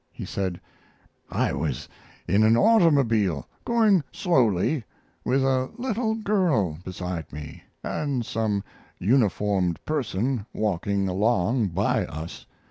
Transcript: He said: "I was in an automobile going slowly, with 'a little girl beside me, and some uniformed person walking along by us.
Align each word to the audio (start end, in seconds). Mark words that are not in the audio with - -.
He 0.11 0.25
said: 0.25 0.59
"I 1.29 1.53
was 1.53 1.87
in 2.27 2.41
an 2.41 2.57
automobile 2.57 3.45
going 3.63 4.03
slowly, 4.11 4.83
with 5.23 5.43
'a 5.43 5.69
little 5.77 6.15
girl 6.15 6.79
beside 6.83 7.31
me, 7.31 7.61
and 7.83 8.25
some 8.25 8.63
uniformed 8.97 9.77
person 9.85 10.47
walking 10.55 11.07
along 11.07 11.67
by 11.67 12.07
us. 12.07 12.47